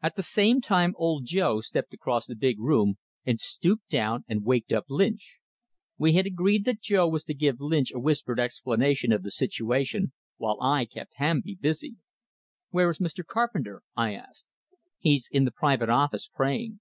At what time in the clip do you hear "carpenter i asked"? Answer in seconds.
13.26-14.44